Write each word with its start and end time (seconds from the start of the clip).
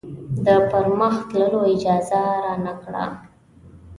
د 0.45 0.47
پر 0.69 0.85
مخ 0.99 1.15
تللو 1.29 1.59
اجازه 1.73 2.19
رانه 2.43 2.73
کړه. 2.83 3.05